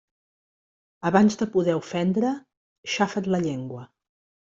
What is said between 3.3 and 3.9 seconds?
la llengua.